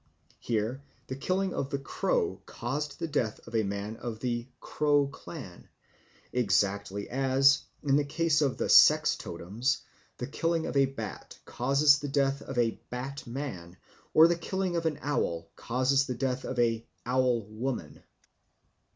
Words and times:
Here 0.39 0.81
the 1.05 1.15
killing 1.15 1.53
of 1.53 1.69
the 1.69 1.77
crow 1.77 2.41
caused 2.47 2.97
the 2.97 3.07
death 3.07 3.39
of 3.45 3.53
a 3.53 3.61
man 3.61 3.97
of 3.97 4.19
the 4.19 4.47
Crow 4.59 5.05
clan, 5.05 5.69
exactly 6.33 7.07
as, 7.07 7.61
in 7.83 7.97
the 7.97 8.03
case 8.03 8.41
of 8.41 8.57
the 8.57 8.67
sex 8.67 9.15
totems, 9.15 9.83
the 10.17 10.25
killing 10.25 10.65
of 10.65 10.75
a 10.75 10.87
bat 10.87 11.37
causes 11.45 11.99
the 11.99 12.07
death 12.09 12.41
of 12.41 12.57
a 12.57 12.81
Bat 12.89 13.27
man 13.27 13.77
or 14.11 14.27
the 14.27 14.35
killing 14.35 14.75
of 14.75 14.87
an 14.87 14.97
owl 15.03 15.51
causes 15.55 16.07
the 16.07 16.15
death 16.15 16.45
of 16.45 16.57
an 16.57 16.81
Owl 17.05 17.43
woman. 17.45 18.01